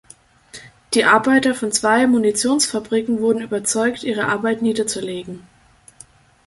[0.95, 5.45] Die Arbeiter von zwei Munitionsfabriken wurden überzeugt, ihre Arbeit niederzulegen.